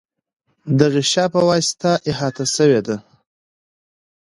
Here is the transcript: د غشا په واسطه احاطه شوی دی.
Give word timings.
د 0.77 0.79
غشا 0.93 1.25
په 1.33 1.41
واسطه 1.49 1.91
احاطه 2.11 2.45
شوی 2.55 2.79
دی. 2.87 2.97